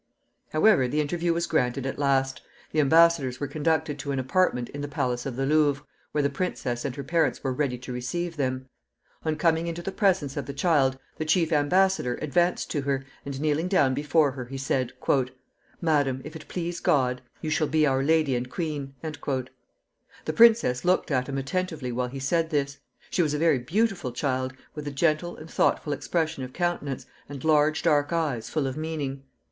[0.49, 2.41] However, the interview was granted at last.
[2.71, 6.27] The embassadors were conducted to an apartment in the palace of the Louvre, where the
[6.31, 8.67] princess and her parents were ready to receive them.
[9.23, 13.39] On coming into the presence of the child, the chief embassador advanced to her, and,
[13.39, 14.91] kneeling down before her, he said,
[15.81, 21.11] "Madam, if it please God, you shall be our lady and queen." The princess looked
[21.11, 22.79] at him attentively while he said this.
[23.11, 27.43] She was a very beautiful child, with a gentle and thoughtful expression of countenance, and
[27.43, 29.21] large dark eyes, full of meaning.